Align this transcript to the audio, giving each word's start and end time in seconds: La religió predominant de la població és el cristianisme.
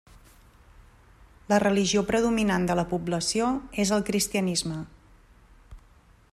La 1.51 1.59
religió 1.63 2.03
predominant 2.07 2.65
de 2.71 2.77
la 2.81 2.87
població 2.95 3.53
és 3.85 3.95
el 3.99 4.07
cristianisme. 4.11 4.81